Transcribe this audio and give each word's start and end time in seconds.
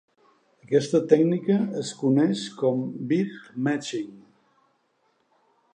Aquesta 0.67 1.01
tècnica 1.11 1.57
es 1.81 1.91
coneix 1.99 2.41
com 2.61 2.81
"beatmatching". 3.13 4.09